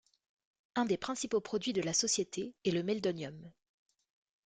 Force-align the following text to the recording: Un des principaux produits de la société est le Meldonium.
Un 0.73 0.85
des 0.85 0.97
principaux 0.97 1.41
produits 1.41 1.73
de 1.73 1.81
la 1.83 1.93
société 1.93 2.55
est 2.65 2.71
le 2.71 2.81
Meldonium. 2.81 3.51